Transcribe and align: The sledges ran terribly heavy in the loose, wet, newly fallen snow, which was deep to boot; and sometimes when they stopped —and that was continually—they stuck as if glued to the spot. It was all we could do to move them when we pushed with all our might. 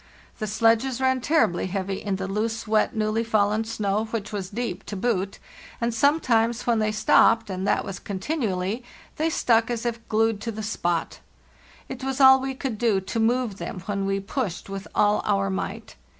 The 0.39 0.47
sledges 0.47 0.99
ran 0.99 1.21
terribly 1.21 1.67
heavy 1.67 2.01
in 2.01 2.15
the 2.15 2.27
loose, 2.27 2.65
wet, 2.67 2.95
newly 2.95 3.23
fallen 3.23 3.65
snow, 3.65 4.05
which 4.05 4.31
was 4.33 4.49
deep 4.49 4.83
to 4.87 4.95
boot; 4.95 5.37
and 5.79 5.93
sometimes 5.93 6.65
when 6.65 6.79
they 6.79 6.91
stopped 6.91 7.51
—and 7.51 7.67
that 7.67 7.85
was 7.85 7.99
continually—they 7.99 9.29
stuck 9.29 9.69
as 9.69 9.85
if 9.85 10.07
glued 10.09 10.41
to 10.41 10.51
the 10.51 10.63
spot. 10.63 11.19
It 11.87 12.03
was 12.03 12.19
all 12.19 12.39
we 12.39 12.55
could 12.55 12.79
do 12.79 12.99
to 12.99 13.19
move 13.19 13.59
them 13.59 13.81
when 13.85 14.07
we 14.07 14.19
pushed 14.19 14.69
with 14.71 14.87
all 14.95 15.21
our 15.23 15.51
might. 15.51 15.95